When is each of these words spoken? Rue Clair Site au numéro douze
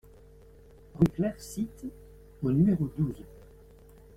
Rue 0.95 1.05
Clair 1.09 1.35
Site 1.39 1.85
au 2.41 2.51
numéro 2.51 2.87
douze 2.97 3.23